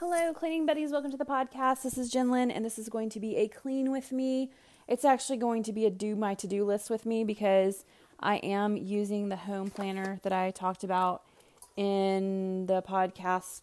[0.00, 0.92] Hello, cleaning buddies.
[0.92, 1.82] Welcome to the podcast.
[1.82, 4.52] This is Jen Lynn, and this is going to be a clean with me.
[4.86, 7.84] It's actually going to be a do my to do list with me because
[8.20, 11.22] I am using the home planner that I talked about
[11.76, 13.62] in the podcast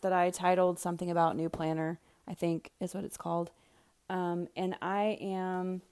[0.00, 3.52] that I titled something about new planner, I think is what it's called.
[4.10, 5.82] Um, and I am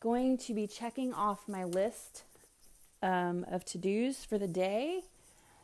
[0.00, 2.24] going to be checking off my list
[3.02, 5.04] um, of to dos for the day.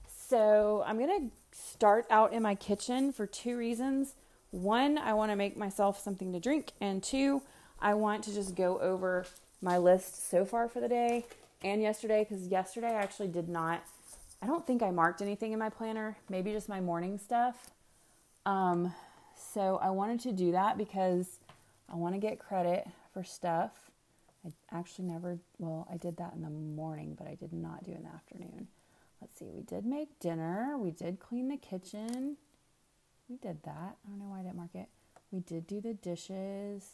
[0.09, 4.15] So I'm going to start out in my kitchen for two reasons.
[4.51, 7.43] One, I want to make myself something to drink, and two,
[7.81, 9.27] I want to just go over
[9.61, 11.25] my list so far for the day
[11.63, 13.83] and yesterday because yesterday I actually did not.
[14.43, 17.71] I don't think I marked anything in my planner, maybe just my morning stuff.
[18.45, 18.93] Um,
[19.37, 21.39] so I wanted to do that because
[21.91, 23.73] I want to get credit for stuff.
[24.45, 27.93] I actually never, well, I did that in the morning, but I did not do
[27.93, 28.69] in the afternoon.
[29.27, 30.77] Let's see, we did make dinner.
[30.79, 32.37] We did clean the kitchen.
[33.29, 33.97] We did that.
[34.05, 34.89] I don't know why I didn't mark it.
[35.33, 36.93] We did do the dishes.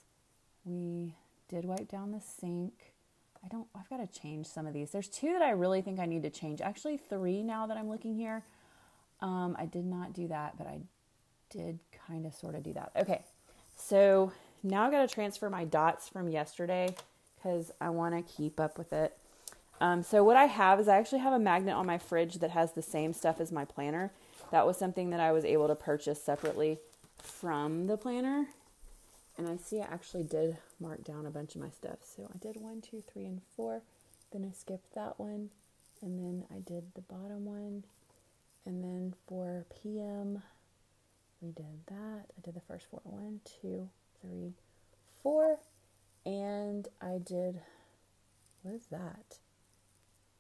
[0.65, 1.15] We
[1.51, 2.95] did wipe down the sink.
[3.45, 4.93] I don't, I've got to change some of these.
[4.93, 6.63] There's two that I really think I need to change.
[6.63, 8.43] Actually, three now that I'm looking here.
[9.21, 10.79] Um, I did not do that, but I
[11.51, 12.93] did kind of sort of do that.
[12.97, 13.25] Okay,
[13.77, 16.95] so now I've got to transfer my dots from yesterday
[17.37, 19.19] because I want to keep up with it.
[19.83, 22.53] Um, so what I have is I actually have a magnet on my fridge that
[22.53, 24.13] has the same stuff as my planner.
[24.53, 26.79] That was something that I was able to purchase separately
[27.21, 28.47] from the planner.
[29.37, 31.99] And I see I actually did mark down a bunch of my stuff.
[32.05, 33.83] So I did one, two, three, and four.
[34.33, 35.51] Then I skipped that one.
[36.01, 37.83] And then I did the bottom one.
[38.65, 40.45] And then for PM,
[41.41, 42.27] we did that.
[42.39, 43.01] I did the first four.
[43.03, 43.89] One, two,
[44.21, 44.53] three,
[45.25, 45.59] four.
[46.25, 47.61] And I did,
[48.63, 49.39] what is that?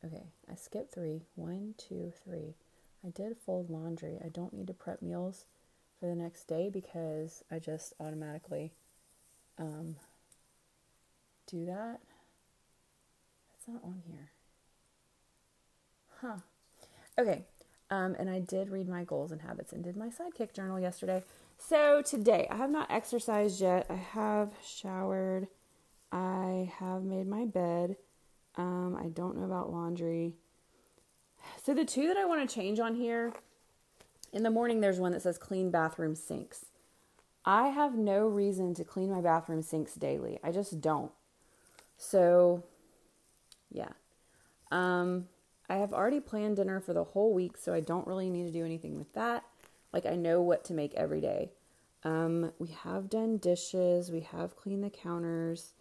[0.05, 1.22] Okay, I skipped three.
[1.36, 2.55] One, two, three.
[3.05, 4.19] I did fold laundry.
[4.25, 5.47] I don't need to prep meals
[5.98, 8.73] for the next day because I just automatically
[9.58, 9.97] um,
[11.47, 12.00] do that.
[13.52, 14.30] That's not on here.
[16.20, 16.39] Huh.
[17.18, 17.45] Okay.
[17.91, 21.23] Um, and I did read my goals and habits and did my sidekick journal yesterday.
[21.58, 23.86] So today, I have not exercised yet.
[23.91, 25.48] I have showered.
[26.11, 27.96] I have made my bed.
[28.57, 30.35] Um, I don't know about laundry.
[31.64, 33.33] So the two that I want to change on here,
[34.33, 36.67] in the morning there's one that says clean bathroom sinks.
[37.45, 40.39] I have no reason to clean my bathroom sinks daily.
[40.45, 41.11] I just don't.
[41.96, 42.62] So,
[43.70, 43.91] yeah.
[44.70, 45.29] Um,
[45.68, 48.52] I have already planned dinner for the whole week, so I don't really need to
[48.52, 49.45] do anything with that.
[49.92, 51.51] Like, I know what to make every day.
[52.05, 55.73] Um, we have done dishes, we have cleaned the counters.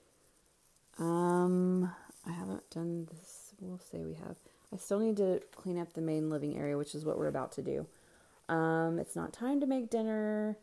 [1.00, 1.92] Um,
[2.28, 3.54] I haven't done this.
[3.60, 4.38] We'll say we have.
[4.74, 7.52] I still need to clean up the main living area, which is what we're about
[7.54, 7.88] to do.
[8.48, 10.58] Um, it's not time to make dinner.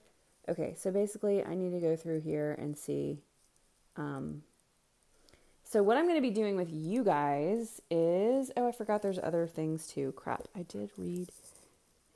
[0.49, 3.19] Okay, so basically, I need to go through here and see.
[3.97, 4.43] Um,
[5.65, 8.51] so, what I'm going to be doing with you guys is.
[8.57, 10.13] Oh, I forgot there's other things too.
[10.13, 10.49] Crap.
[10.57, 11.31] I did read.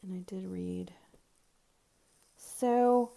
[0.03, 0.93] And I did read.
[2.37, 3.11] So,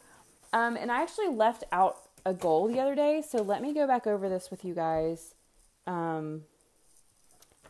[0.51, 3.23] um, and I actually left out a goal the other day.
[3.27, 5.35] So, let me go back over this with you guys
[5.87, 6.43] um,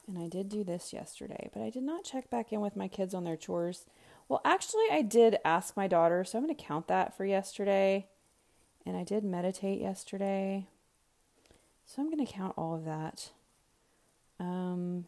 [0.08, 2.88] and I did do this yesterday, but I did not check back in with my
[2.88, 3.86] kids on their chores.
[4.28, 8.08] Well, actually, I did ask my daughter, so I'm going to count that for yesterday.
[8.86, 10.68] And I did meditate yesterday.
[11.86, 13.32] So I'm going to count all of that.
[14.40, 15.06] Um,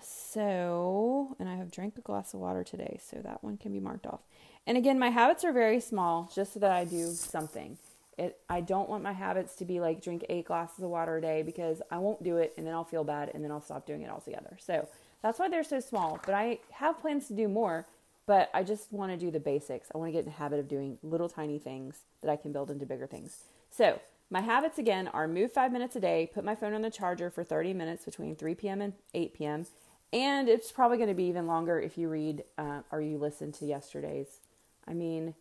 [0.00, 3.80] so, and I have drank a glass of water today, so that one can be
[3.80, 4.20] marked off.
[4.66, 7.78] And again, my habits are very small, just so that I do something.
[8.18, 11.20] It, I don't want my habits to be like drink eight glasses of water a
[11.20, 13.86] day because I won't do it and then I'll feel bad and then I'll stop
[13.86, 14.58] doing it altogether.
[14.60, 14.88] So
[15.22, 16.20] that's why they're so small.
[16.26, 17.86] But I have plans to do more,
[18.26, 19.88] but I just want to do the basics.
[19.94, 22.52] I want to get in the habit of doing little tiny things that I can
[22.52, 23.44] build into bigger things.
[23.70, 26.90] So my habits again are move five minutes a day, put my phone on the
[26.90, 28.82] charger for 30 minutes between 3 p.m.
[28.82, 29.66] and 8 p.m.
[30.12, 33.52] And it's probably going to be even longer if you read uh, or you listen
[33.52, 34.40] to yesterday's.
[34.86, 35.34] I mean,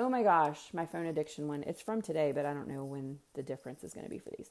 [0.00, 1.62] Oh my gosh, my phone addiction one.
[1.64, 4.30] It's from today, but I don't know when the difference is going to be for
[4.30, 4.48] these.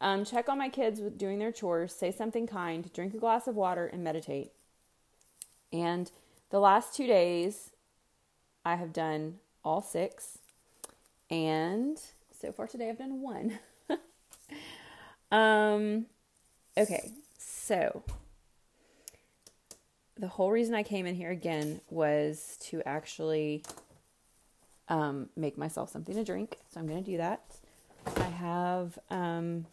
[0.00, 3.48] Um, check on my kids with doing their chores, say something kind, drink a glass
[3.48, 4.52] of water, and meditate.
[5.72, 6.08] And
[6.50, 7.72] the last two days,
[8.64, 10.38] I have done all six.
[11.30, 12.00] And
[12.40, 13.58] so far today, I've done one.
[15.32, 16.06] um,
[16.78, 18.04] okay, so
[20.16, 23.64] the whole reason I came in here again was to actually
[24.88, 26.56] um, make myself something to drink.
[26.72, 27.42] So I'm going to do that.
[28.16, 29.66] I have um,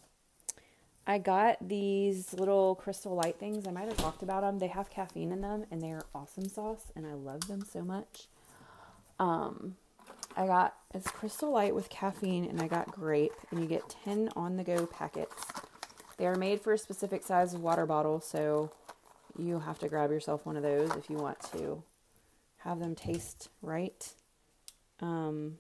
[1.06, 3.68] I got these little crystal light things.
[3.68, 4.60] I might have talked about them.
[4.60, 7.82] They have caffeine in them and they are awesome sauce and I love them so
[7.82, 8.28] much.
[9.20, 9.76] Um,
[10.38, 14.30] I got it's crystal light with caffeine and I got grape and you get 10
[14.36, 15.44] on the go packets.
[16.18, 18.72] They are made for a specific size of water bottle, so
[19.38, 21.84] you have to grab yourself one of those if you want to
[22.60, 24.14] have them taste right.
[25.00, 25.58] Um,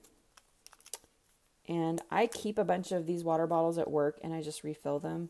[1.68, 5.00] and I keep a bunch of these water bottles at work and I just refill
[5.00, 5.30] them.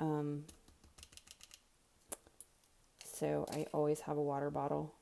[0.00, 0.44] Um,
[3.04, 4.94] so I always have a water bottle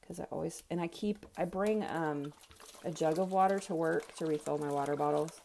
[0.00, 2.32] because I always, and I keep, I bring um,
[2.84, 5.40] a jug of water to work to refill my water bottles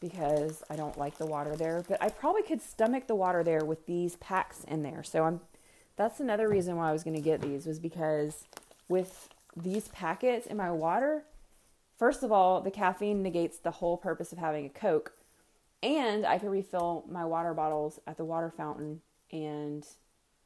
[0.00, 1.84] because I don't like the water there.
[1.88, 5.04] But I probably could stomach the water there with these packs in there.
[5.04, 5.40] So I'm,
[5.96, 8.44] that's another reason why I was going to get these was because
[8.88, 11.24] with these packets in my water,
[12.02, 15.12] First of all, the caffeine negates the whole purpose of having a Coke.
[15.84, 19.86] And I can refill my water bottles at the water fountain and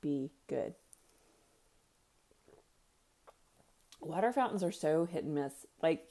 [0.02, 0.74] be good.
[4.02, 5.64] Water fountains are so hit and miss.
[5.82, 6.10] Like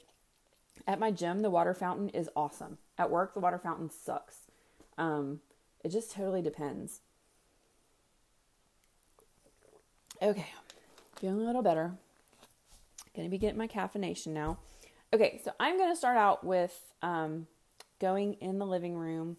[0.84, 2.78] at my gym, the water fountain is awesome.
[2.98, 4.50] At work, the water fountain sucks.
[4.98, 5.42] Um,
[5.84, 7.02] it just totally depends.
[10.20, 10.48] Okay,
[11.20, 11.92] feeling a little better.
[13.14, 14.58] Gonna be getting my caffeination now.
[15.14, 17.46] Okay, so I'm going to start out with um,
[18.00, 19.36] going in the living room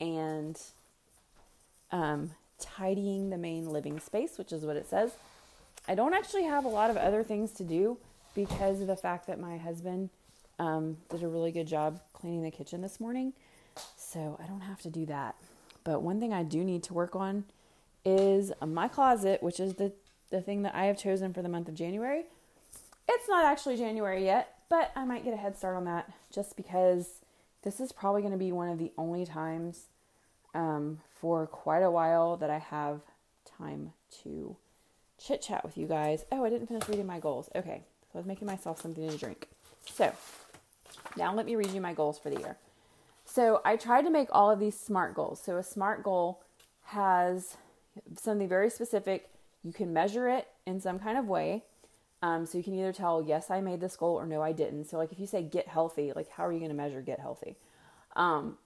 [0.00, 0.60] and
[1.92, 5.12] um, tidying the main living space, which is what it says.
[5.88, 7.98] I don't actually have a lot of other things to do
[8.34, 10.10] because of the fact that my husband
[10.58, 13.32] um, did a really good job cleaning the kitchen this morning.
[13.96, 15.36] So I don't have to do that.
[15.84, 17.44] But one thing I do need to work on
[18.04, 19.92] is my closet, which is the,
[20.30, 22.24] the thing that I have chosen for the month of January.
[23.08, 26.56] It's not actually January yet, but I might get a head start on that just
[26.56, 27.20] because
[27.62, 29.86] this is probably going to be one of the only times
[30.54, 33.00] um, for quite a while that I have
[33.58, 33.92] time
[34.22, 34.56] to
[35.18, 36.24] chit chat with you guys.
[36.30, 37.48] Oh, I didn't finish reading my goals.
[37.54, 39.48] Okay, so I was making myself something to drink.
[39.84, 40.12] So
[41.16, 42.56] now let me read you my goals for the year.
[43.24, 45.42] So I tried to make all of these SMART goals.
[45.44, 46.42] So a SMART goal
[46.84, 47.56] has
[48.16, 49.28] something very specific.
[49.64, 51.64] You can measure it in some kind of way.
[52.26, 54.86] Um, so you can either tell, yes, I made this goal or no, I didn't.
[54.86, 57.20] So, like if you say get healthy, like how are you going to measure get
[57.20, 57.54] healthy?
[58.16, 58.58] Um,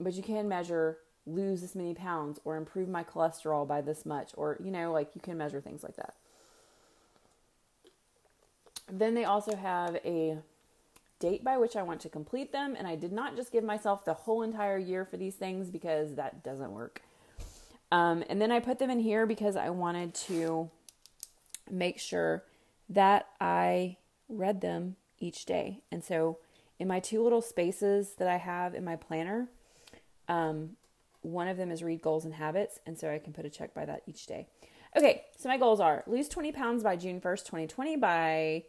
[0.00, 4.30] but you can measure lose this many pounds or improve my cholesterol by this much,
[4.34, 6.14] or you know, like you can measure things like that.
[8.90, 10.38] Then they also have a
[11.18, 14.06] date by which I want to complete them, and I did not just give myself
[14.06, 17.02] the whole entire year for these things because that doesn't work.
[17.92, 20.70] Um, and then I put them in here because I wanted to
[21.70, 22.44] make sure
[22.88, 23.96] that I
[24.28, 25.82] read them each day.
[25.90, 26.38] And so
[26.78, 29.48] in my two little spaces that I have in my planner,
[30.28, 30.76] um,
[31.22, 32.78] one of them is read goals and habits.
[32.86, 34.46] And so I can put a check by that each day.
[34.96, 38.64] Okay, so my goals are lose 20 pounds by June 1st, 2020 by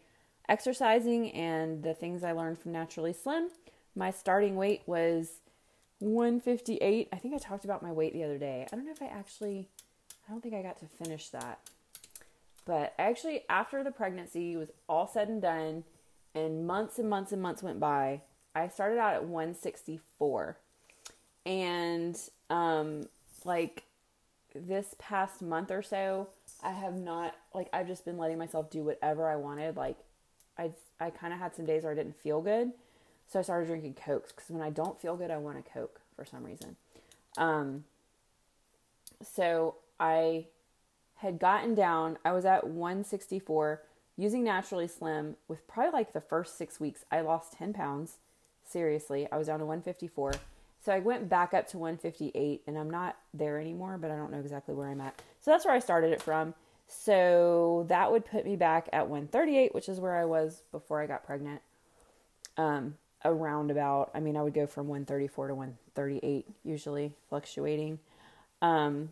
[0.50, 3.50] exercising and the things I learned from Naturally Slim.
[3.96, 5.40] My starting weight was
[6.00, 7.10] 158.
[7.12, 8.68] I think I talked about my weight the other day.
[8.72, 9.70] I don't know if I actually,
[10.28, 11.60] I don't think I got to finish that.
[12.68, 15.86] But actually, after the pregnancy was all said and done,
[16.36, 18.22] and months and months and months went by,
[18.54, 20.58] I started out at 164.
[21.46, 22.20] And
[22.50, 23.08] um,
[23.46, 23.84] like
[24.54, 26.28] this past month or so,
[26.62, 29.78] I have not like I've just been letting myself do whatever I wanted.
[29.78, 29.98] Like
[30.58, 32.74] I I kind of had some days where I didn't feel good,
[33.28, 36.02] so I started drinking cokes because when I don't feel good, I want a coke
[36.18, 36.76] for some reason.
[37.38, 37.86] Um,
[39.24, 40.48] so I
[41.18, 42.18] had gotten down.
[42.24, 43.82] I was at 164
[44.16, 47.06] using Naturally Slim with probably like the first six weeks.
[47.12, 48.18] I lost 10 pounds.
[48.64, 50.34] Seriously, I was down to 154.
[50.84, 54.32] So I went back up to 158 and I'm not there anymore, but I don't
[54.32, 55.22] know exactly where I'm at.
[55.42, 56.54] So that's where I started it from.
[56.88, 61.08] So that would put me back at 138, which is where I was before I
[61.08, 61.62] got pregnant.
[62.56, 62.96] Um,
[63.26, 68.00] around about, I mean, I would go from 134 to 138, usually fluctuating.
[68.62, 69.10] Um,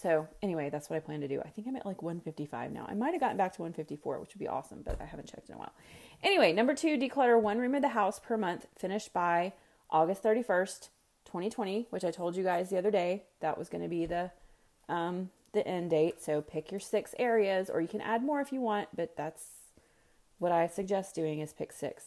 [0.00, 1.40] so anyway, that's what I plan to do.
[1.44, 2.86] I think I'm at like 155 now.
[2.88, 5.48] I might have gotten back to 154, which would be awesome, but I haven't checked
[5.48, 5.72] in a while.
[6.22, 9.52] Anyway, number two, declutter one room of the house per month, finished by
[9.90, 10.88] August 31st,
[11.24, 14.30] 2020, which I told you guys the other day that was going to be the
[14.88, 16.22] um, the end date.
[16.22, 19.46] So pick your six areas, or you can add more if you want, but that's
[20.38, 22.04] what I suggest doing is pick six.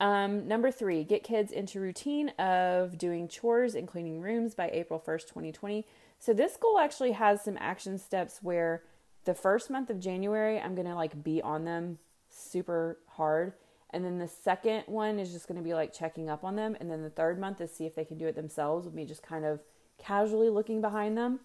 [0.00, 5.02] Um, number three, get kids into routine of doing chores and cleaning rooms by April
[5.04, 5.84] 1st, 2020.
[6.18, 8.82] So this goal actually has some action steps where
[9.24, 11.98] the first month of January I'm going to like be on them
[12.30, 13.52] super hard
[13.90, 16.76] and then the second one is just going to be like checking up on them
[16.80, 19.04] and then the third month is see if they can do it themselves with me
[19.04, 19.60] just kind of
[19.98, 21.40] casually looking behind them.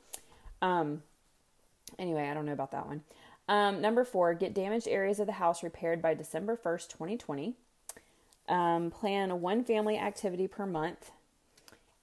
[0.61, 1.03] Um,
[1.99, 3.03] anyway, I don't know about that one.
[3.47, 7.55] Um, number four, get damaged areas of the house repaired by December 1st, 2020.
[8.47, 11.11] Um, plan one family activity per month.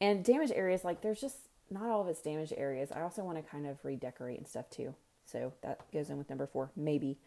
[0.00, 1.37] And damaged areas, like there's just
[1.71, 2.91] not all of it's damaged areas.
[2.93, 4.95] I also want to kind of redecorate and stuff too.
[5.25, 7.19] So that goes in with number four, maybe.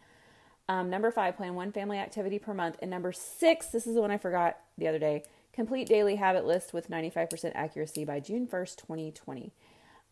[0.70, 2.78] Um, number five, plan one family activity per month.
[2.82, 5.24] And number six, this is the one I forgot the other day
[5.54, 9.54] complete daily habit list with 95% accuracy by June 1st, 2020.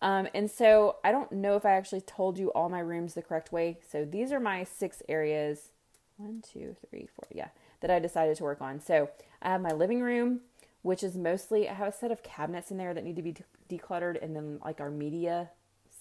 [0.02, 3.22] Um, and so I don't know if I actually told you all my rooms the
[3.22, 3.80] correct way.
[3.92, 5.70] So these are my six areas
[6.18, 7.48] one, two, three, four, yeah,
[7.82, 8.80] that I decided to work on.
[8.80, 9.10] So
[9.42, 10.42] I have my living room,
[10.82, 13.34] which is mostly, I have a set of cabinets in there that need to be
[13.34, 15.50] de- decluttered, and then like our media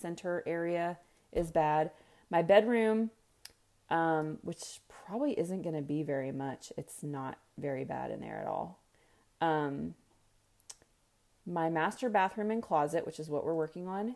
[0.00, 0.98] center area
[1.32, 1.90] is bad.
[2.30, 3.10] My bedroom,
[3.90, 8.38] um, which probably isn't going to be very much, it's not very bad in there
[8.38, 8.80] at all.
[9.40, 9.94] Um,
[11.46, 14.14] my master bathroom and closet, which is what we're working on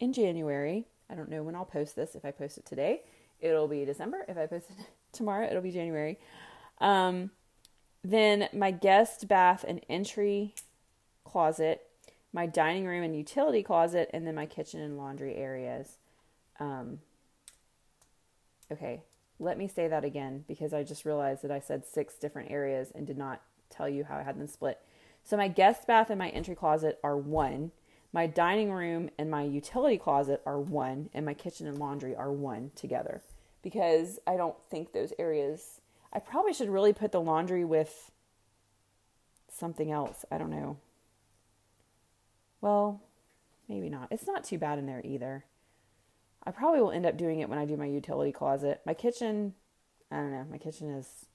[0.00, 0.86] in January.
[1.08, 2.14] I don't know when I'll post this.
[2.14, 3.02] If I post it today,
[3.40, 4.24] it'll be December.
[4.28, 6.18] If I post it tomorrow, it'll be January.
[6.78, 7.30] Um,
[8.04, 10.54] then my guest bath and entry
[11.24, 11.82] closet,
[12.32, 15.98] my dining room and utility closet, and then my kitchen and laundry areas.
[16.58, 16.98] Um,
[18.70, 19.02] okay,
[19.38, 22.92] let me say that again because I just realized that I said six different areas
[22.94, 24.78] and did not tell you how I had them split.
[25.24, 27.72] So my guest bath and my entry closet are one.
[28.12, 32.30] My dining room and my utility closet are one, and my kitchen and laundry are
[32.30, 33.22] one together
[33.62, 35.80] because I don't think those areas.
[36.12, 38.10] I probably should really put the laundry with
[39.50, 40.24] something else.
[40.30, 40.78] I don't know.
[42.60, 43.00] Well,
[43.68, 44.08] maybe not.
[44.10, 45.44] It's not too bad in there either.
[46.44, 48.80] I probably will end up doing it when I do my utility closet.
[48.84, 49.54] My kitchen,
[50.10, 50.46] I don't know.
[50.50, 51.26] My kitchen is,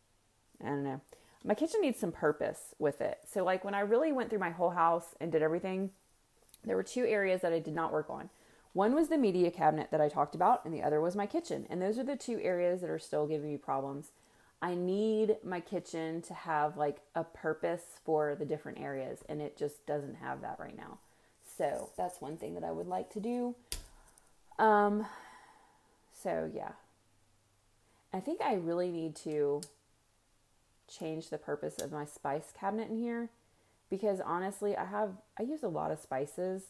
[0.63, 1.01] I don't know
[1.47, 3.19] my kitchen needs some purpose with it.
[3.25, 5.91] So, like when I really went through my whole house and did everything,
[6.65, 8.29] there were two areas that I did not work on.
[8.73, 11.65] One was the media cabinet that I talked about, and the other was my kitchen.
[11.69, 14.11] And those are the two areas that are still giving me problems.
[14.61, 19.57] I need my kitchen to have like a purpose for the different areas, and it
[19.57, 20.97] just doesn't have that right now.
[21.57, 23.55] So, that's one thing that I would like to do.
[24.59, 25.05] Um,
[26.21, 26.71] so yeah.
[28.13, 29.61] I think I really need to
[30.87, 33.29] change the purpose of my spice cabinet in here
[33.89, 36.63] because honestly, I have I use a lot of spices.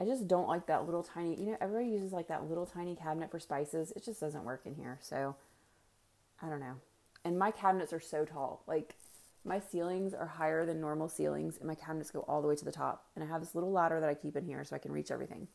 [0.00, 2.96] I just don't like that little tiny, you know, everybody uses like that little tiny
[2.96, 3.92] cabinet for spices.
[3.94, 4.98] It just doesn't work in here.
[5.00, 5.36] So,
[6.40, 6.76] I don't know.
[7.24, 8.62] And my cabinets are so tall.
[8.66, 8.96] Like
[9.44, 12.64] my ceilings are higher than normal ceilings and my cabinets go all the way to
[12.64, 13.06] the top.
[13.14, 15.10] And I have this little ladder that I keep in here so I can reach
[15.10, 15.48] everything.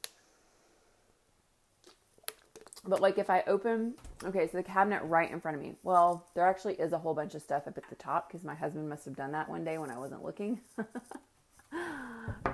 [2.86, 5.76] But like if I open, okay, so the cabinet right in front of me.
[5.84, 8.56] Well, there actually is a whole bunch of stuff up at the top because my
[8.56, 10.62] husband must have done that one day when I wasn't looking.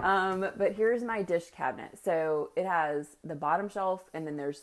[0.02, 2.00] um, but here's my dish cabinet.
[2.04, 4.62] So it has the bottom shelf, and then there's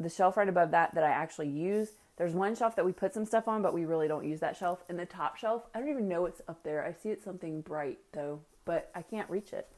[0.00, 1.90] the shelf right above that that I actually use.
[2.16, 4.56] There's one shelf that we put some stuff on, but we really don't use that
[4.56, 4.84] shelf.
[4.88, 6.84] And the top shelf, I don't even know it's up there.
[6.84, 9.68] I see it's something bright though, but I can't reach it.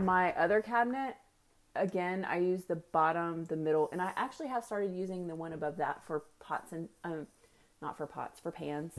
[0.00, 1.16] My other cabinet
[1.78, 5.52] again, I use the bottom, the middle, and I actually have started using the one
[5.52, 7.26] above that for pots and um,
[7.80, 8.94] not for pots, for pans.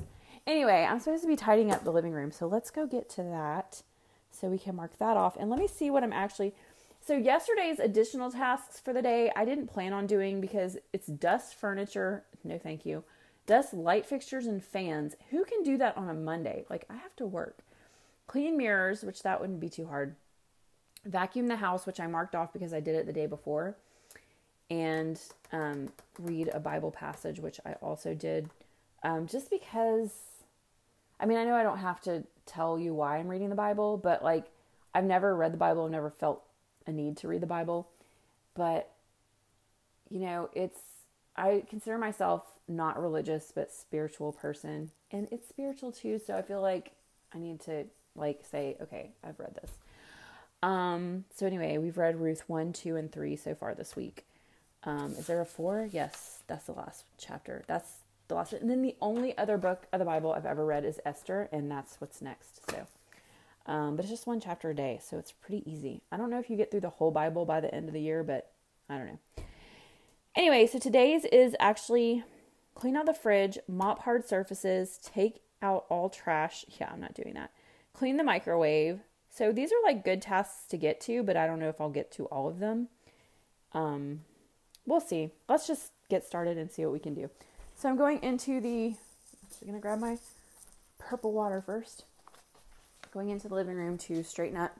[0.47, 3.23] Anyway, I'm supposed to be tidying up the living room, so let's go get to
[3.23, 3.83] that
[4.31, 5.35] so we can mark that off.
[5.37, 6.53] And let me see what I'm actually.
[7.01, 11.55] So, yesterday's additional tasks for the day, I didn't plan on doing because it's dust
[11.55, 12.25] furniture.
[12.43, 13.03] No, thank you.
[13.45, 15.15] Dust light fixtures and fans.
[15.31, 16.65] Who can do that on a Monday?
[16.69, 17.59] Like, I have to work.
[18.27, 20.15] Clean mirrors, which that wouldn't be too hard
[21.05, 23.75] vacuum the house, which I marked off because I did it the day before,
[24.69, 25.19] and
[25.51, 28.49] um, read a Bible passage, which I also did,
[29.03, 30.11] um, just because.
[31.21, 33.97] I mean, I know I don't have to tell you why I'm reading the Bible,
[33.97, 34.45] but like,
[34.93, 36.43] I've never read the Bible, I've never felt
[36.87, 37.89] a need to read the Bible,
[38.55, 38.89] but
[40.09, 40.79] you know, it's
[41.39, 46.19] I consider myself not religious but spiritual person, and it's spiritual too.
[46.19, 46.91] So I feel like
[47.33, 49.71] I need to like say, okay, I've read this.
[50.61, 54.25] Um, so anyway, we've read Ruth 1, 2, and 3 so far this week.
[54.83, 55.89] Um, is there a 4?
[55.91, 57.63] Yes, that's the last chapter.
[57.67, 57.91] That's
[58.27, 60.99] the last and then the only other book of the Bible I've ever read is
[61.05, 62.69] Esther, and that's what's next.
[62.69, 62.85] So
[63.69, 66.01] um, but it's just one chapter a day, so it's pretty easy.
[66.11, 68.01] I don't know if you get through the whole Bible by the end of the
[68.01, 68.51] year, but
[68.89, 69.43] I don't know.
[70.39, 72.23] Anyway, so today's is actually
[72.73, 76.63] clean out the fridge, mop hard surfaces, take out all trash.
[76.79, 77.51] Yeah, I'm not doing that.
[77.91, 81.59] Clean the microwave, so these are like good tasks to get to, but I don't
[81.59, 82.87] know if I'll get to all of them.
[83.73, 84.21] Um,
[84.85, 85.31] we'll see.
[85.49, 87.29] Let's just get started and see what we can do.
[87.75, 88.95] So I'm going into the,
[89.67, 90.19] I'm to grab my
[90.99, 92.05] purple water first.
[93.13, 94.77] Going into the living room to straighten up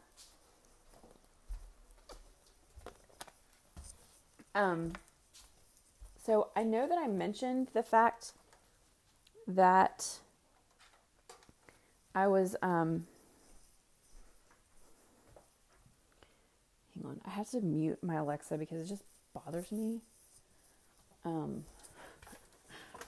[4.56, 4.94] Um,
[6.30, 8.34] so I know that I mentioned the fact
[9.48, 10.20] that
[12.14, 13.08] I was um
[16.94, 19.02] hang on, I have to mute my Alexa because it just
[19.34, 20.02] bothers me.
[21.26, 21.64] Um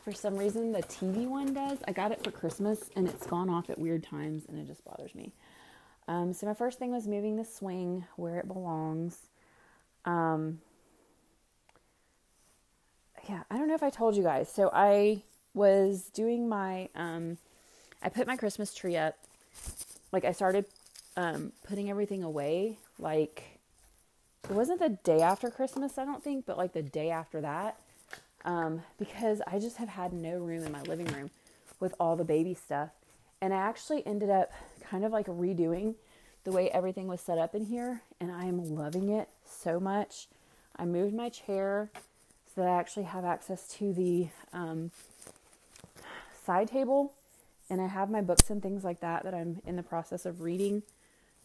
[0.03, 1.77] for some reason the TV one does.
[1.87, 4.83] I got it for Christmas and it's gone off at weird times and it just
[4.83, 5.31] bothers me.
[6.07, 9.27] Um, so my first thing was moving the swing where it belongs.
[10.05, 10.57] Um,
[13.29, 14.51] yeah, I don't know if I told you guys.
[14.51, 15.23] So I
[15.53, 17.37] was doing my um,
[18.01, 19.15] I put my Christmas tree up.
[20.11, 20.65] Like I started
[21.17, 22.77] um, putting everything away.
[22.99, 23.59] Like
[24.49, 27.77] it wasn't the day after Christmas, I don't think, but like the day after that,
[28.43, 31.29] um, because I just have had no room in my living room
[31.79, 32.89] with all the baby stuff,
[33.39, 34.51] and I actually ended up
[34.83, 35.95] kind of like redoing
[36.43, 40.27] the way everything was set up in here, and I am loving it so much.
[40.75, 41.91] I moved my chair
[42.53, 44.91] so that I actually have access to the um,
[46.46, 47.13] side table
[47.70, 50.41] and I have my books and things like that that I'm in the process of
[50.41, 50.84] reading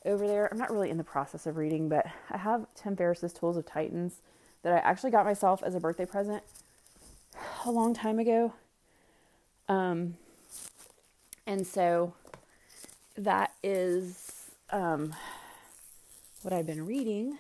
[0.05, 0.49] over there.
[0.51, 3.65] I'm not really in the process of reading, but I have Tim Ferriss's Tools of
[3.65, 4.17] Titans
[4.63, 6.43] that I actually got myself as a birthday present
[7.65, 8.53] a long time ago.
[9.69, 10.17] Um,
[11.47, 12.15] and so
[13.17, 15.15] that is um,
[16.43, 17.39] what I've been reading.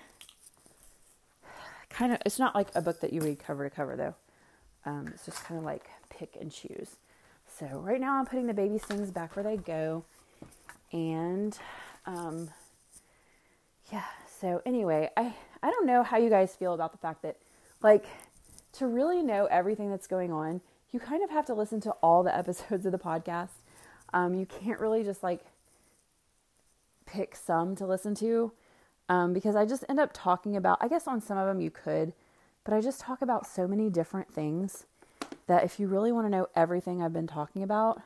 [1.96, 4.14] Kind of, it's not like a book that you read cover to cover though.
[4.84, 6.96] Um, it's just kind of like pick and choose.
[7.58, 10.04] So right now I'm putting the baby things back where they go.
[10.92, 11.58] And
[12.04, 12.50] um,
[13.90, 14.04] yeah,
[14.40, 17.38] so anyway, I, I don't know how you guys feel about the fact that
[17.82, 18.04] like
[18.74, 20.60] to really know everything that's going on,
[20.92, 23.48] you kind of have to listen to all the episodes of the podcast.
[24.12, 25.46] Um, you can't really just like
[27.06, 28.52] pick some to listen to
[29.08, 31.70] um, because I just end up talking about, I guess on some of them you
[31.70, 32.12] could,
[32.64, 34.86] but I just talk about so many different things
[35.46, 38.00] that if you really want to know everything I've been talking about,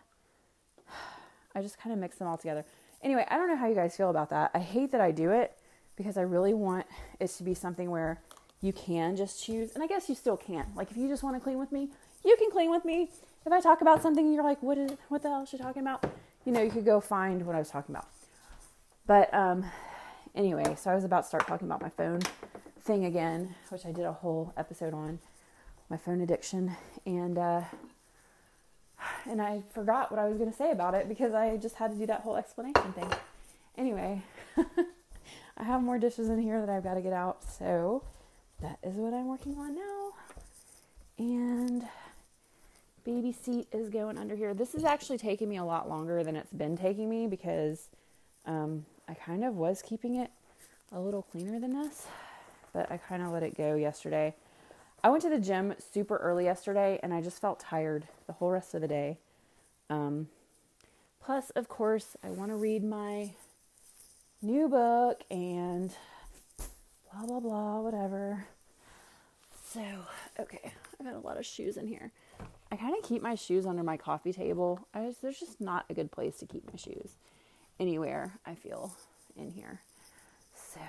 [1.54, 2.64] I just kind of mix them all together.
[3.02, 4.50] Anyway, I don't know how you guys feel about that.
[4.52, 5.56] I hate that I do it
[5.96, 6.86] because I really want
[7.18, 8.20] it to be something where
[8.60, 10.66] you can just choose, and I guess you still can.
[10.76, 11.88] Like if you just want to clean with me,
[12.24, 13.10] you can clean with me.
[13.46, 15.56] If I talk about something, and you're like, what is, what the hell is she
[15.56, 16.04] talking about?
[16.44, 18.08] You know, you could go find what I was talking about.
[19.06, 19.64] But um,
[20.34, 22.20] anyway, so I was about to start talking about my phone
[22.80, 25.18] thing again, which I did a whole episode on
[25.88, 27.62] my phone addiction, and uh,
[29.28, 31.90] and I forgot what I was going to say about it because I just had
[31.92, 33.10] to do that whole explanation thing.
[33.76, 34.22] Anyway,
[35.56, 38.02] I have more dishes in here that I've got to get out, so
[38.60, 40.12] that is what I'm working on now.
[41.18, 41.86] And
[43.04, 44.54] baby seat is going under here.
[44.54, 47.88] This is actually taking me a lot longer than it's been taking me because
[48.46, 50.30] um, I kind of was keeping it
[50.92, 52.06] a little cleaner than this,
[52.72, 54.36] but I kind of let it go yesterday.
[55.02, 58.50] I went to the gym super early yesterday and I just felt tired the whole
[58.50, 59.18] rest of the day.
[59.88, 60.28] Um,
[61.24, 63.30] plus, of course, I want to read my
[64.42, 65.92] new book and
[67.12, 68.46] blah, blah, blah, whatever.
[69.64, 69.82] So,
[70.38, 72.12] okay, I've got a lot of shoes in here.
[72.70, 74.86] I kind of keep my shoes under my coffee table.
[74.94, 77.16] I just, there's just not a good place to keep my shoes
[77.80, 78.94] anywhere, I feel,
[79.36, 79.80] in here.
[80.54, 80.80] So,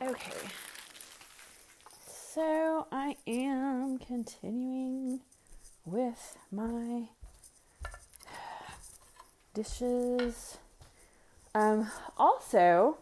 [0.00, 0.48] okay.
[2.34, 5.20] So I am continuing
[5.84, 7.08] with my
[9.52, 10.56] dishes.
[11.54, 12.96] Um, also,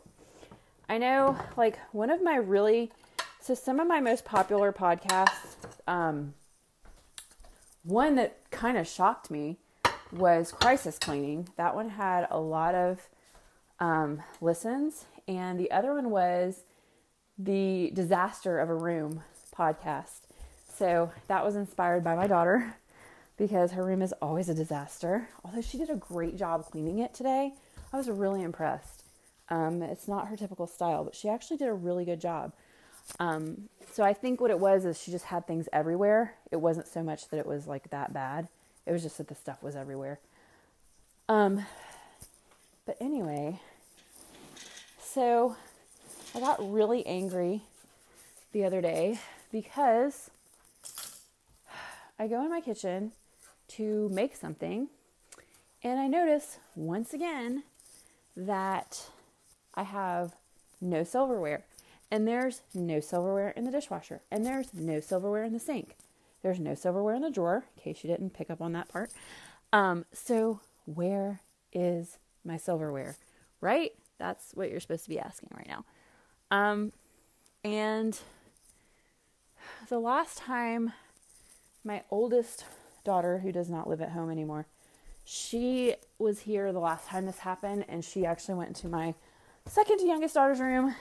[0.88, 2.90] I know like one of my really
[3.40, 5.56] so some of my most popular podcasts,
[5.88, 6.34] um,
[7.82, 9.58] one that kind of shocked me
[10.12, 11.48] was crisis cleaning.
[11.56, 13.08] That one had a lot of
[13.80, 16.64] um, listens, and the other one was
[17.38, 19.22] the Disaster of a Room
[19.56, 20.20] podcast.
[20.74, 22.74] So that was inspired by my daughter
[23.36, 25.28] because her room is always a disaster.
[25.44, 27.54] Although she did a great job cleaning it today,
[27.92, 29.04] I was really impressed.
[29.48, 32.52] Um, it's not her typical style, but she actually did a really good job.
[33.18, 36.34] Um, so I think what it was is she just had things everywhere.
[36.50, 38.48] It wasn't so much that it was like that bad.
[38.86, 40.18] It was just that the stuff was everywhere.
[41.28, 41.64] Um,
[42.84, 43.60] but anyway,
[45.00, 45.56] so
[46.34, 47.62] I got really angry
[48.52, 50.30] the other day because
[52.18, 53.12] I go in my kitchen
[53.68, 54.88] to make something
[55.82, 57.64] and I notice once again
[58.36, 59.10] that
[59.74, 60.34] I have
[60.80, 61.64] no silverware.
[62.10, 64.20] And there's no silverware in the dishwasher.
[64.30, 65.96] And there's no silverware in the sink.
[66.42, 69.12] There's no silverware in the drawer, in case you didn't pick up on that part.
[69.72, 71.40] Um, so, where
[71.72, 73.16] is my silverware?
[73.60, 73.92] Right?
[74.18, 75.84] That's what you're supposed to be asking right now.
[76.50, 76.92] Um,
[77.64, 78.18] And
[79.88, 80.92] the last time
[81.84, 82.64] my oldest
[83.04, 84.66] daughter, who does not live at home anymore,
[85.24, 89.14] she was here the last time this happened, and she actually went into my
[89.66, 90.94] second to youngest daughter's room.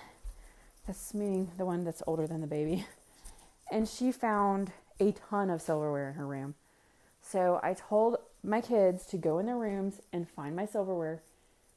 [0.85, 2.85] That's meaning the one that's older than the baby.
[3.71, 6.55] And she found a ton of silverware in her room.
[7.21, 11.21] So I told my kids to go in their rooms and find my silverware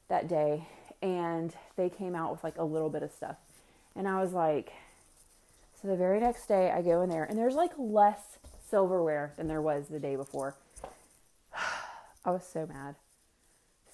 [0.07, 0.67] that day.
[1.01, 3.37] And they came out with like a little bit of stuff.
[3.95, 4.73] And I was like,
[5.81, 9.47] so the very next day I go in there and there's like less silverware than
[9.47, 10.55] there was the day before.
[12.25, 12.95] I was so mad.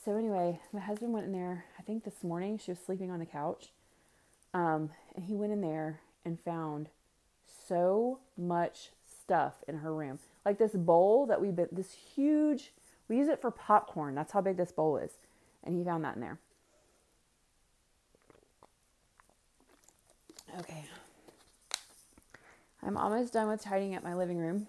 [0.03, 1.65] So anyway, my husband went in there.
[1.77, 3.69] I think this morning she was sleeping on the couch,
[4.51, 6.89] um, and he went in there and found
[7.67, 8.89] so much
[9.31, 12.73] stuff in her room, like this bowl that we've been this huge.
[13.07, 14.13] We use it for popcorn.
[14.13, 15.11] That's how big this bowl is,
[15.63, 16.37] and he found that in there.
[20.59, 20.83] Okay.
[22.83, 24.67] I'm almost done with tidying up my living room.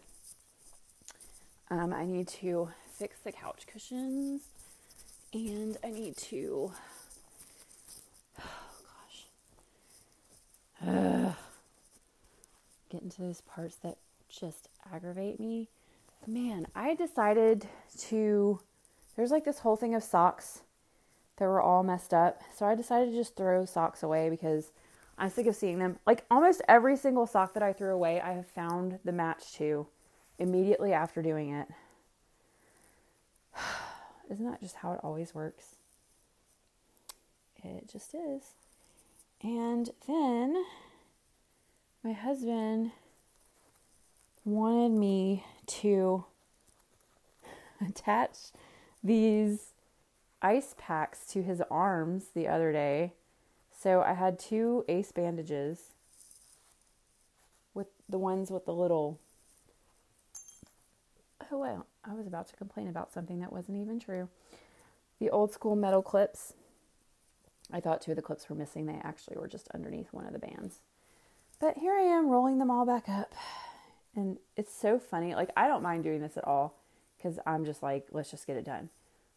[1.69, 4.43] Um, I need to fix the couch cushions
[5.33, 6.71] and I need to
[8.41, 8.75] oh
[10.85, 11.35] gosh
[12.91, 13.97] get into those parts that
[14.39, 15.69] just aggravate me.
[16.27, 17.67] Man, I decided
[18.09, 18.61] to
[19.17, 20.63] there's like this whole thing of socks
[21.37, 22.41] that were all messed up.
[22.57, 24.73] So I decided to just throw socks away because
[25.19, 25.99] I'm sick of seeing them.
[26.07, 29.87] Like almost every single sock that I threw away, I have found the match to
[30.39, 31.69] immediately after doing it.
[34.31, 35.77] Isn't that just how it always works?
[37.63, 38.53] It just is.
[39.43, 40.65] And then
[42.03, 42.93] my husband
[44.45, 46.25] wanted me to
[47.87, 48.37] attach
[49.03, 49.73] these
[50.41, 53.13] ice packs to his arms the other day.
[53.79, 55.91] So I had two ace bandages
[57.75, 59.19] with the ones with the little
[61.53, 64.29] oh well, I was about to complain about something that wasn't even true.
[65.21, 66.55] The old school metal clips.
[67.73, 68.87] I thought two of the clips were missing.
[68.87, 70.81] They actually were just underneath one of the bands.
[71.61, 73.33] But here I am rolling them all back up.
[74.15, 75.35] And it's so funny.
[75.35, 76.75] Like, I don't mind doing this at all
[77.17, 78.91] because I'm just like, let's just get it done.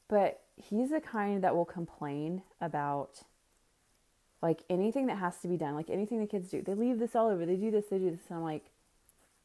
[0.08, 3.24] But he's the kind that will complain about
[4.42, 6.62] like anything that has to be done, like anything the kids do.
[6.62, 7.46] They leave this all over.
[7.46, 8.20] They do this, they do this.
[8.30, 8.66] And I'm like,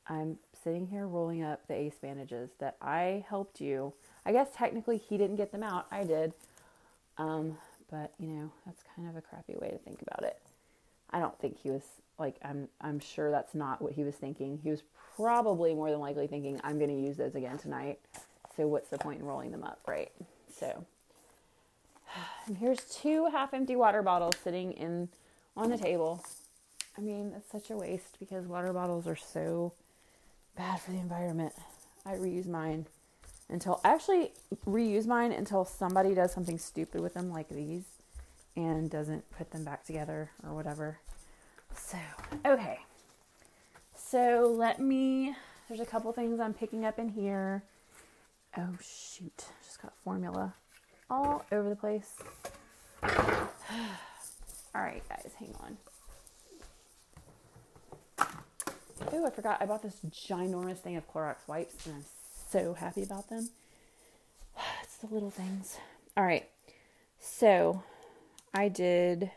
[0.07, 3.95] I'm sitting here rolling up the ace bandages that I helped you.
[4.27, 6.35] I guess technically he didn't get them out, I did.
[7.17, 7.57] Um,
[7.91, 10.39] but you know, that's kind of a crappy way to think about it.
[11.11, 11.83] I don't think he was
[12.19, 14.61] like I'm I'm sure that's not what he was thinking.
[14.63, 14.83] He was
[15.17, 17.99] probably more than likely thinking I'm going to use those again tonight.
[18.57, 20.13] So what's the point in rolling them up, right?
[20.55, 20.85] So
[22.47, 25.09] and here's two half empty water bottles sitting in
[25.57, 26.25] on the table.
[26.97, 29.73] I mean, it's such a waste because water bottles are so
[30.57, 31.55] bad for the environment.
[32.05, 32.87] I reuse mine
[33.49, 34.33] until I actually
[34.67, 37.85] reuse mine until somebody does something stupid with them like these
[38.65, 40.99] and doesn't put them back together or whatever.
[41.75, 41.99] So,
[42.45, 42.79] okay.
[43.95, 45.35] So, let me
[45.71, 47.63] there's a couple things I'm picking up in here.
[48.59, 50.55] Oh shoot, just got formula
[51.09, 52.17] all over the place.
[53.05, 53.11] all
[54.75, 55.77] right, guys, hang on.
[59.13, 59.59] Oh, I forgot.
[59.61, 62.05] I bought this ginormous thing of Clorox wipes and I'm
[62.51, 63.49] so happy about them.
[64.83, 65.79] It's the little things.
[66.17, 66.49] All right.
[67.21, 67.85] So
[68.53, 69.31] I did.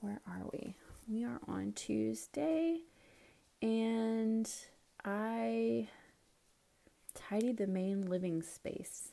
[0.00, 0.74] Where are we?
[1.08, 2.80] We are on Tuesday
[3.62, 4.50] and
[5.04, 5.88] I
[7.14, 9.12] tidied the main living space.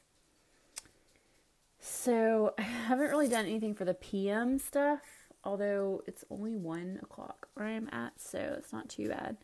[1.79, 5.01] So I haven't really done anything for the PM stuff
[5.43, 9.37] although it's only one o'clock where I'm at, so it's not too bad.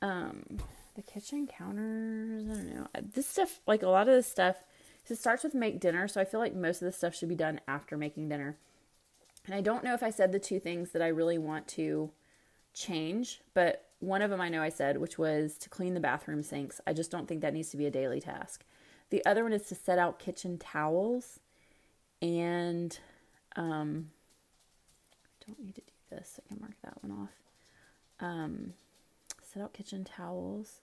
[0.00, 0.44] Um,
[0.94, 2.86] the kitchen counters, I don't know.
[3.14, 4.56] This stuff, like a lot of this stuff,
[5.10, 7.34] it starts with make dinner, so I feel like most of this stuff should be
[7.34, 8.56] done after making dinner.
[9.46, 12.10] And I don't know if I said the two things that I really want to
[12.74, 16.42] change, but one of them I know I said, which was to clean the bathroom
[16.42, 16.80] sinks.
[16.86, 18.64] I just don't think that needs to be a daily task.
[19.10, 21.40] The other one is to set out kitchen towels
[22.20, 22.98] and
[23.56, 24.10] um,
[25.24, 26.38] I don't need to do this.
[26.44, 27.30] I can mark that one off.
[28.20, 28.74] Um,
[29.42, 30.80] set out kitchen towels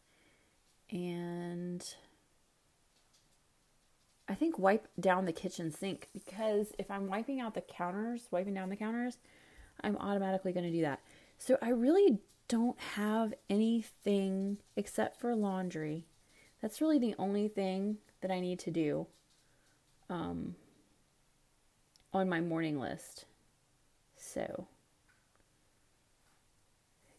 [0.90, 1.86] and
[4.28, 8.56] I think wipe down the kitchen sink because if I'm wiping out the counters, wiping
[8.56, 9.18] down the counters,
[9.82, 11.00] I'm automatically going to do that.
[11.38, 16.06] So I really don't have anything except for laundry.
[16.62, 19.08] That's really the only thing that I need to do
[20.10, 20.56] um,
[22.14, 23.26] on my morning list.
[24.18, 24.68] So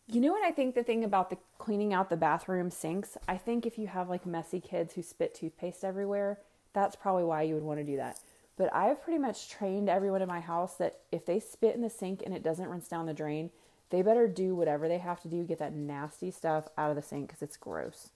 [0.08, 3.16] You know what I think the thing about the cleaning out the bathroom sinks?
[3.26, 6.38] I think if you have like messy kids who spit toothpaste everywhere,
[6.76, 8.20] that's probably why you would want to do that.
[8.58, 11.90] But I've pretty much trained everyone in my house that if they spit in the
[11.90, 13.50] sink and it doesn't rinse down the drain,
[13.90, 17.02] they better do whatever they have to do get that nasty stuff out of the
[17.02, 18.10] sink because it's gross.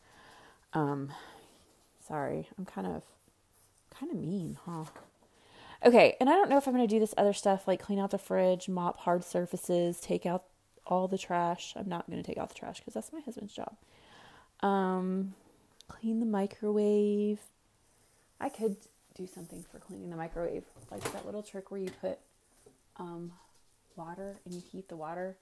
[0.74, 1.10] Um,
[2.06, 3.02] sorry, I'm kind of
[3.98, 4.84] kind of mean, huh?
[5.84, 7.98] Okay, and I don't know if I'm going to do this other stuff like clean
[7.98, 10.44] out the fridge, mop hard surfaces, take out
[10.86, 11.72] all the trash.
[11.76, 13.76] I'm not going to take out the trash because that's my husband's job.
[14.60, 15.34] Um,
[15.88, 17.38] clean the microwave.
[18.40, 18.76] I could
[19.14, 22.18] do something for cleaning the microwave, like that little trick where you put
[22.96, 23.32] um,
[23.96, 25.36] water and you heat the water,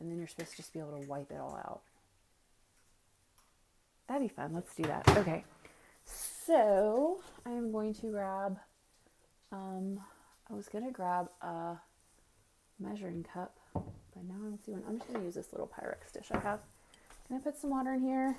[0.00, 1.82] and then you're supposed to just be able to wipe it all out.
[4.08, 4.52] That'd be fun.
[4.52, 5.08] Let's do that.
[5.16, 5.44] Okay.
[6.04, 8.58] So I am going to grab.
[9.52, 10.00] Um,
[10.50, 11.76] I was gonna grab a
[12.80, 14.82] measuring cup, but now I don't see one.
[14.88, 16.60] I'm just gonna use this little Pyrex dish I have.
[17.28, 18.36] Gonna put some water in here.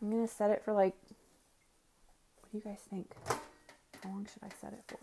[0.00, 0.94] I'm gonna set it for like.
[2.40, 3.12] What do you guys think?
[4.02, 4.98] How long should I set it for?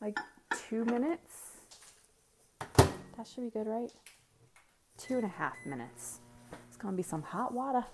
[0.00, 0.18] Like
[0.68, 1.52] two minutes.
[2.58, 3.90] That should be good, right?
[4.96, 6.20] Two and a half minutes.
[6.68, 7.84] It's gonna be some hot water.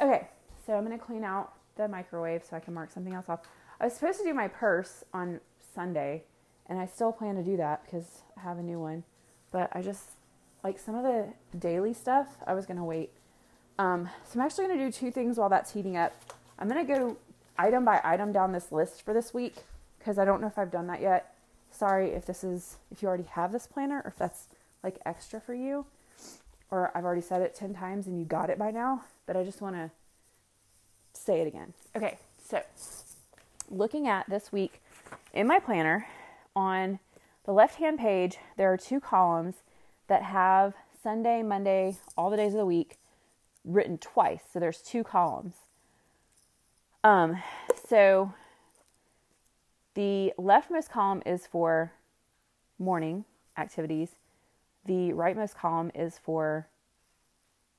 [0.00, 0.28] Okay,
[0.64, 3.40] so I'm gonna clean out the microwave so I can mark something else off.
[3.80, 5.40] I was supposed to do my purse on
[5.74, 6.24] Sunday,
[6.66, 9.04] and I still plan to do that because I have a new one.
[9.50, 10.10] But I just
[10.62, 12.36] like some of the daily stuff.
[12.46, 13.10] I was gonna wait.
[13.80, 16.12] Um, so I'm actually gonna do two things while that's heating up.
[16.58, 17.16] I'm gonna go
[17.58, 19.54] item by item down this list for this week
[19.98, 21.34] because I don't know if I've done that yet.
[21.70, 24.48] Sorry if this is if you already have this planner or if that's
[24.84, 25.86] like extra for you
[26.70, 29.44] or I've already said it 10 times and you got it by now, but I
[29.44, 29.90] just want to
[31.14, 31.72] say it again.
[31.96, 32.62] Okay, so
[33.70, 34.82] looking at this week
[35.32, 36.06] in my planner,
[36.54, 36.98] on
[37.46, 39.54] the left hand page, there are two columns
[40.06, 42.98] that have Sunday, Monday, all the days of the week
[43.64, 44.42] written twice.
[44.52, 45.56] So there's two columns.
[47.02, 47.42] Um,
[47.88, 48.34] so
[49.94, 51.92] the leftmost column is for
[52.78, 53.24] morning
[53.56, 54.16] activities,
[54.86, 56.68] the rightmost column is for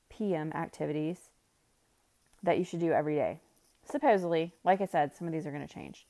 [0.08, 1.30] PM activities
[2.42, 3.38] that you should do every day.
[3.84, 6.06] Supposedly, like I said, some of these are going to change.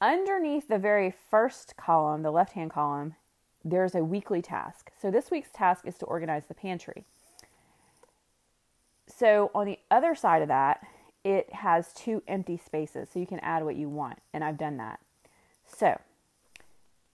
[0.00, 3.14] Underneath the very first column, the left hand column,
[3.64, 4.90] there's a weekly task.
[5.00, 7.04] So this week's task is to organize the pantry.
[9.16, 10.86] So on the other side of that,
[11.22, 13.08] it has two empty spaces.
[13.12, 14.18] So you can add what you want.
[14.32, 15.00] And I've done that.
[15.66, 16.00] So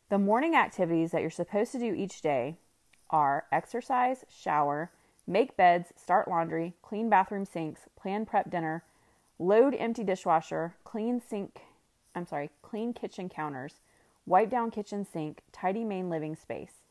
[0.08, 2.56] the morning activities that you're supposed to do each day
[3.10, 4.90] are exercise, shower,
[5.26, 8.84] make beds, start laundry, clean bathroom sinks, plan prep dinner,
[9.38, 11.60] load empty dishwasher, clean sink,
[12.14, 13.74] I'm sorry, clean kitchen counters,
[14.26, 16.82] wipe down kitchen sink, tidy main living space.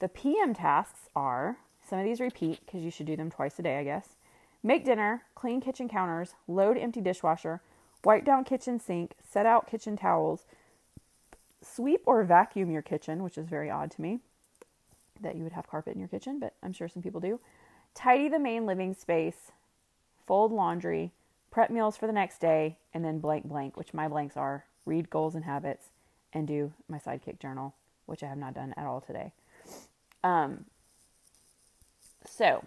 [0.00, 3.62] The PM tasks are some of these repeat because you should do them twice a
[3.62, 4.16] day, I guess.
[4.62, 7.62] Make dinner, clean kitchen counters, load empty dishwasher,
[8.04, 10.44] wipe down kitchen sink, set out kitchen towels,
[11.62, 14.20] sweep or vacuum your kitchen, which is very odd to me
[15.20, 17.40] that you would have carpet in your kitchen, but I'm sure some people do.
[17.94, 19.52] Tidy the main living space,
[20.26, 21.12] fold laundry,
[21.50, 25.10] prep meals for the next day, and then blank blank, which my blanks are read
[25.10, 25.90] goals and habits
[26.32, 27.74] and do my sidekick journal,
[28.06, 29.32] which I have not done at all today.
[30.22, 30.66] Um,
[32.24, 32.64] so,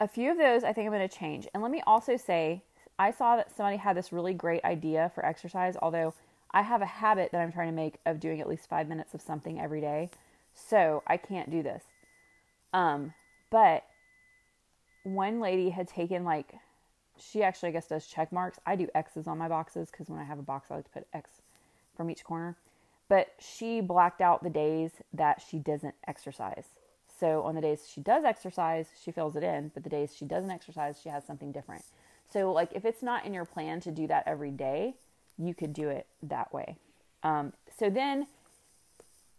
[0.00, 1.48] a few of those I think I'm going to change.
[1.54, 2.62] And let me also say,
[2.98, 6.14] I saw that somebody had this really great idea for exercise, although
[6.50, 9.14] I have a habit that I'm trying to make of doing at least five minutes
[9.14, 10.10] of something every day.
[10.54, 11.84] So I can't do this.
[12.72, 13.12] Um,
[13.50, 13.84] but
[15.02, 16.54] one lady had taken like,
[17.18, 18.58] she actually, I guess, does check marks.
[18.66, 20.90] I do X's on my boxes because when I have a box, I like to
[20.90, 21.30] put X
[21.96, 22.56] from each corner.
[23.08, 26.66] But she blacked out the days that she doesn't exercise.
[27.18, 29.70] So on the days she does exercise, she fills it in.
[29.74, 31.84] But the days she doesn't exercise, she has something different.
[32.30, 34.94] So, like, if it's not in your plan to do that every day,
[35.38, 36.76] you could do it that way.
[37.22, 38.26] Um, so then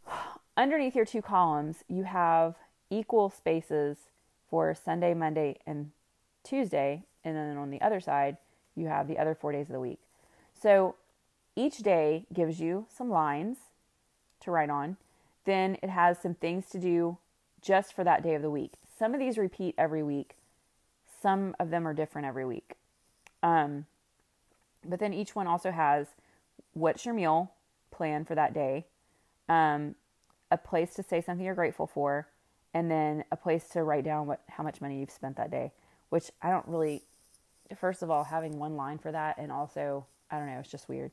[0.58, 2.56] underneath your two columns, you have
[2.90, 3.98] equal spaces
[4.50, 5.92] for Sunday, Monday, and
[6.44, 7.04] Tuesday.
[7.24, 8.38] And then on the other side,
[8.76, 10.00] you have the other four days of the week.
[10.60, 10.96] So
[11.56, 13.58] each day gives you some lines
[14.42, 14.98] to write on.
[15.46, 17.18] Then it has some things to do
[17.67, 18.71] just for that day of the week.
[18.97, 20.38] Some of these repeat every week,
[21.21, 22.75] some of them are different every week.
[23.43, 23.86] Um,
[24.86, 26.08] but then each one also has
[26.73, 27.51] what's your meal
[27.91, 28.86] plan for that day,
[29.49, 29.95] um,
[30.49, 32.30] a place to say something you're grateful for,
[32.73, 35.73] and then a place to write down what how much money you've spent that day.
[36.10, 37.03] Which I don't really.
[37.77, 40.88] First of all, having one line for that, and also I don't know, it's just
[40.88, 41.12] weird.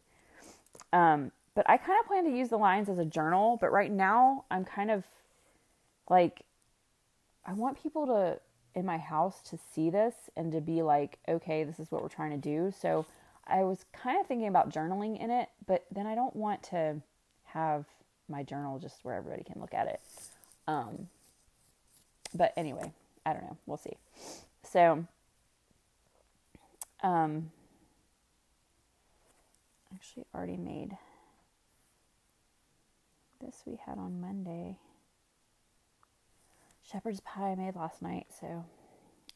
[0.92, 3.90] Um, but I kind of plan to use the lines as a journal, but right
[3.90, 5.04] now I'm kind of
[6.08, 6.42] like
[7.46, 8.38] I want people to
[8.74, 12.08] in my house to see this and to be like, okay, this is what we're
[12.08, 12.72] trying to do.
[12.76, 13.06] So
[13.46, 16.96] I was kind of thinking about journaling in it, but then I don't want to
[17.44, 17.84] have
[18.28, 20.00] my journal just where everybody can look at it.
[20.66, 21.08] Um,
[22.34, 22.92] but anyway,
[23.24, 23.56] I don't know.
[23.66, 23.96] We'll see.
[24.64, 25.06] So,
[27.02, 27.50] um,
[29.94, 30.96] actually already made
[33.40, 34.78] this we had on Monday.
[36.90, 38.64] Shepherd's pie I made last night, so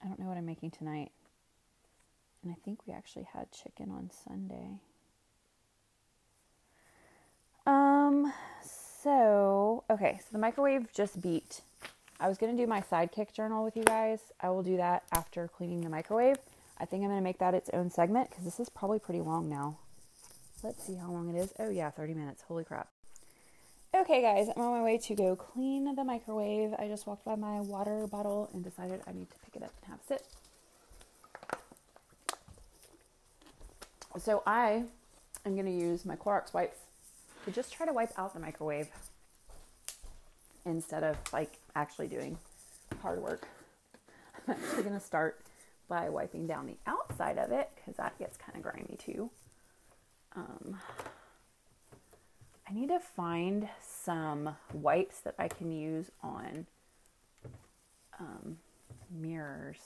[0.02, 1.10] I don't know what I'm making tonight.
[2.42, 4.78] And I think we actually had chicken on Sunday.
[7.66, 8.32] Um,
[8.62, 11.62] so, okay, so the microwave just beeped.
[12.20, 14.20] I was going to do my sidekick journal with you guys.
[14.40, 16.36] I will do that after cleaning the microwave.
[16.78, 19.20] I think I'm going to make that its own segment because this is probably pretty
[19.20, 19.78] long now.
[20.62, 21.52] Let's see how long it is.
[21.58, 22.42] Oh, yeah, 30 minutes.
[22.42, 22.88] Holy crap.
[24.00, 26.72] Okay, guys, I'm on my way to go clean the microwave.
[26.78, 29.72] I just walked by my water bottle and decided I need to pick it up
[29.82, 30.24] and have a sip.
[34.20, 34.84] So I
[35.44, 36.78] am going to use my Clorox wipes
[37.44, 38.88] to just try to wipe out the microwave
[40.64, 42.38] instead of like actually doing
[43.02, 43.48] hard work.
[44.46, 45.40] I'm actually going to start
[45.88, 49.28] by wiping down the outside of it because that gets kind of grimy too.
[50.36, 50.78] Um,
[52.68, 53.66] I need to find
[54.08, 56.66] some wipes that I can use on
[58.18, 58.56] um,
[59.10, 59.76] mirrors.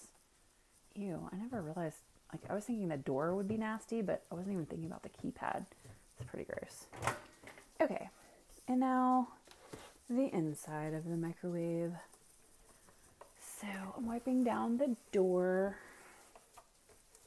[0.95, 1.97] Ew, I never realized.
[2.33, 5.03] Like, I was thinking the door would be nasty, but I wasn't even thinking about
[5.03, 5.65] the keypad.
[6.21, 6.87] It's pretty gross.
[7.81, 8.11] Okay,
[8.69, 9.27] and now
[10.09, 11.95] the inside of the microwave.
[13.61, 15.79] So I'm wiping down the door.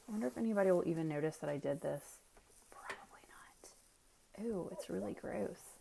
[0.08, 2.00] I wonder if anybody will even notice that I did this.
[2.70, 4.46] Probably not.
[4.46, 5.75] Ooh, it's really gross.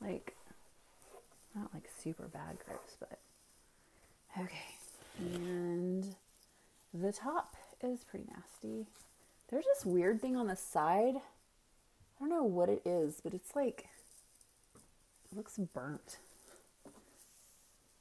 [0.00, 0.34] Like,
[1.54, 3.18] not like super bad gross, but
[4.38, 4.74] okay.
[5.18, 6.06] And
[6.92, 8.86] the top is pretty nasty.
[9.48, 11.16] There's this weird thing on the side.
[11.16, 13.88] I don't know what it is, but it's like,
[15.30, 16.18] it looks burnt.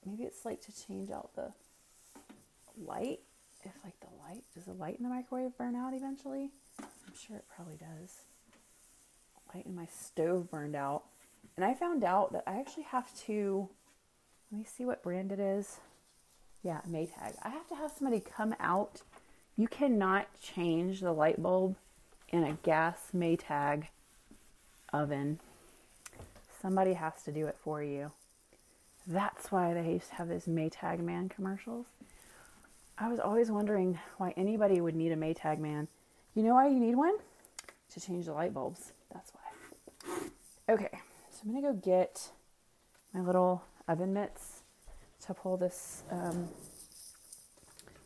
[0.06, 1.52] Maybe it's like to change out the
[2.78, 3.20] light.
[3.64, 6.52] If like the light, does the light in the microwave burn out eventually?
[6.80, 8.22] I'm sure it probably does
[9.56, 11.04] light in my stove burned out.
[11.58, 13.70] And I found out that I actually have to,
[14.52, 15.80] let me see what brand it is.
[16.64, 17.36] Yeah, Maytag.
[17.44, 19.02] I have to have somebody come out.
[19.56, 21.76] You cannot change the light bulb
[22.30, 23.86] in a gas Maytag
[24.92, 25.40] oven.
[26.62, 28.12] Somebody has to do it for you.
[29.08, 31.86] That's why they used to have those Maytag man commercials.
[32.98, 35.88] I was always wondering why anybody would need a Maytag man.
[36.34, 37.16] You know why you need one?
[37.94, 38.92] To change the light bulbs.
[39.14, 40.74] That's why.
[40.74, 40.90] Okay,
[41.36, 42.30] so I'm gonna go get
[43.14, 44.62] my little oven mitts
[45.26, 46.48] to pull this um,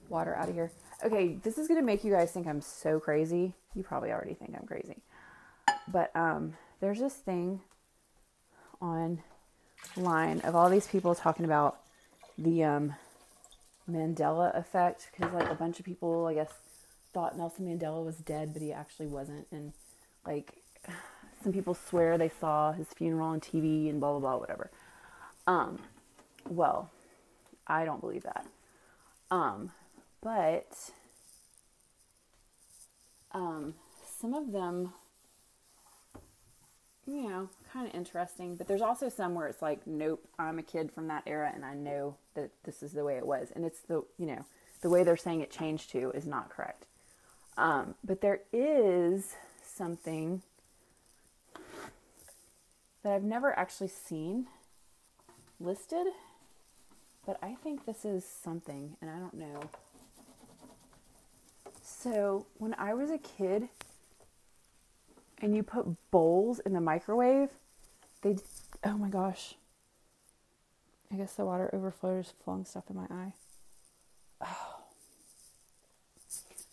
[0.09, 0.71] water out of here.
[1.05, 3.53] Okay, this is gonna make you guys think I'm so crazy.
[3.75, 4.97] You probably already think I'm crazy.
[5.87, 7.61] But um, there's this thing
[8.81, 9.21] online
[10.41, 11.79] of all these people talking about
[12.37, 12.95] the um,
[13.89, 16.51] Mandela effect because like a bunch of people, I guess,
[17.13, 19.73] thought Nelson Mandela was dead, but he actually wasn't, and
[20.25, 20.63] like
[21.43, 24.69] some people swear they saw his funeral on TV and blah blah blah whatever.
[25.47, 25.79] Um,
[26.47, 26.91] well,
[27.67, 28.45] I don't believe that.
[29.31, 29.71] Um,
[30.21, 30.91] but
[33.31, 33.75] um,
[34.19, 34.93] some of them,
[37.05, 38.55] you know, kind of interesting.
[38.55, 41.63] But there's also some where it's like, nope, I'm a kid from that era, and
[41.63, 44.45] I know that this is the way it was, and it's the you know
[44.81, 46.85] the way they're saying it changed to is not correct.
[47.57, 50.41] Um, but there is something
[53.03, 54.47] that I've never actually seen
[55.59, 56.07] listed,
[57.25, 59.69] but I think this is something, and I don't know.
[61.81, 63.69] So, when I was a kid
[65.41, 67.49] and you put bowls in the microwave,
[68.21, 68.37] they
[68.83, 69.55] oh my gosh.
[71.11, 73.33] I guess the water overflowed, flung stuff in my eye.
[74.41, 74.75] Oh.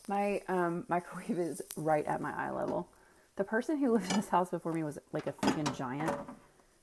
[0.08, 2.86] My um, microwave is right at my eye level
[3.36, 6.12] the person who lived in this house before me was like a freaking giant.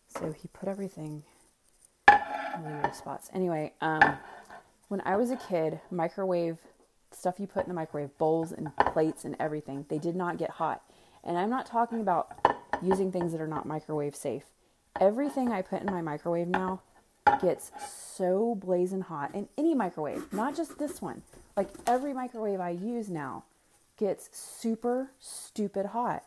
[0.07, 1.23] So he put everything
[2.09, 3.29] in weird spots.
[3.33, 4.17] Anyway, um,
[4.87, 6.59] when I was a kid, microwave
[7.11, 10.51] stuff you put in the microwave, bowls and plates and everything, they did not get
[10.51, 10.83] hot.
[11.23, 12.31] And I'm not talking about
[12.81, 14.43] using things that are not microwave safe.
[14.99, 16.81] Everything I put in my microwave now
[17.41, 21.23] gets so blazing hot in any microwave, not just this one.
[21.57, 23.45] Like every microwave I use now
[23.97, 26.23] gets super stupid hot.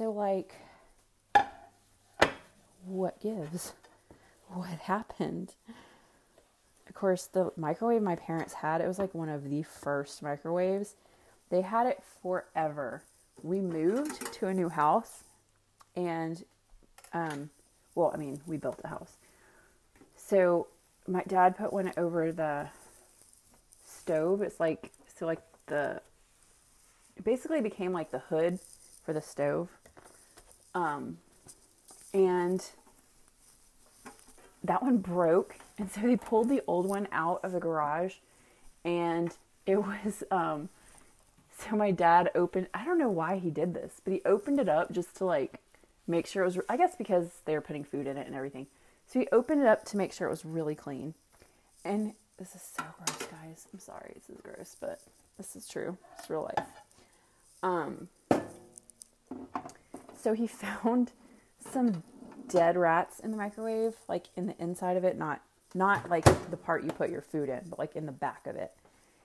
[0.00, 0.54] So, like,
[2.86, 3.74] what gives?
[4.48, 5.52] What happened?
[6.88, 10.94] Of course, the microwave my parents had, it was like one of the first microwaves.
[11.50, 13.02] They had it forever.
[13.42, 15.24] We moved to a new house
[15.94, 16.46] and,
[17.12, 17.50] um,
[17.94, 19.18] well, I mean, we built a house.
[20.16, 20.68] So
[21.06, 22.68] my dad put one over the
[23.86, 24.40] stove.
[24.40, 26.00] It's like, so like the,
[27.16, 28.60] it basically became like the hood
[29.04, 29.68] for the stove.
[30.74, 31.18] Um,
[32.12, 32.64] and
[34.64, 35.56] that one broke.
[35.78, 38.14] And so they pulled the old one out of the garage
[38.84, 40.68] and it was, um,
[41.58, 44.68] so my dad opened, I don't know why he did this, but he opened it
[44.68, 45.60] up just to like
[46.06, 48.66] make sure it was, I guess because they were putting food in it and everything.
[49.06, 51.14] So he opened it up to make sure it was really clean.
[51.84, 53.66] And this is so gross, guys.
[53.72, 55.00] I'm sorry, this is gross, but
[55.36, 55.96] this is true.
[56.18, 56.66] It's real life.
[57.62, 58.08] Um,
[60.20, 61.12] so he found
[61.72, 62.02] some
[62.48, 65.42] dead rats in the microwave, like in the inside of it, not
[65.72, 68.56] not like the part you put your food in, but like in the back of
[68.56, 68.72] it.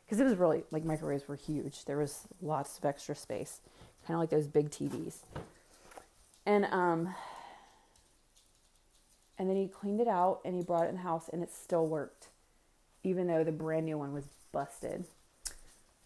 [0.06, 1.86] Because it was really like microwaves were huge.
[1.86, 3.62] There was lots of extra space,
[4.06, 5.18] kind of like those big TVs.
[6.46, 7.16] And um,
[9.38, 11.52] and then he cleaned it out and he brought it in the house and it
[11.52, 12.28] still worked,
[13.04, 15.06] even though the brand new one was busted.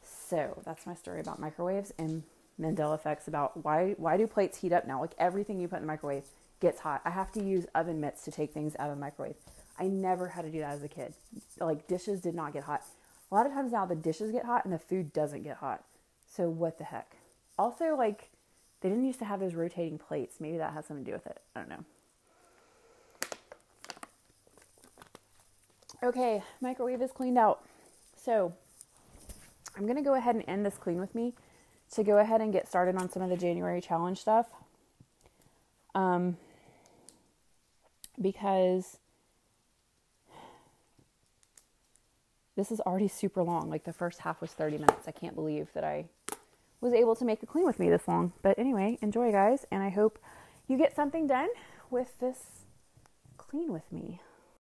[0.02, 2.24] So that's my story about microwaves and
[2.60, 5.00] Mandela effects about why why do plates heat up now?
[5.00, 6.26] Like everything you put in the microwave
[6.60, 7.02] gets hot.
[7.06, 9.36] I have to use oven mitts to take things out of the microwave.
[9.80, 11.14] I never had to do that as a kid.
[11.60, 12.84] Like dishes did not get hot.
[13.32, 15.84] A lot of times now the dishes get hot and the food doesn't get hot.
[16.28, 17.16] So what the heck?
[17.58, 18.30] Also like
[18.82, 20.38] they didn't used to have those rotating plates.
[20.40, 21.42] Maybe that has something to do with it.
[21.56, 21.86] I don't know.
[26.02, 27.62] Okay, microwave is cleaned out.
[28.16, 28.54] So
[29.76, 31.34] I'm going to go ahead and end this clean with me
[31.94, 34.48] to go ahead and get started on some of the January challenge stuff.
[35.96, 36.38] Um,
[38.22, 38.98] because
[42.56, 43.70] this is already super long.
[43.70, 45.08] Like the first half was 30 minutes.
[45.08, 46.06] I can't believe that I
[46.82, 48.34] was able to make a clean with me this long.
[48.42, 50.20] But anyway, enjoy, guys, and I hope
[50.68, 51.50] you get something done
[51.90, 52.66] with this
[53.38, 54.20] clean with me.